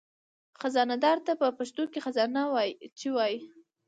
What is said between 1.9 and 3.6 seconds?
کې خزانهچي وایي.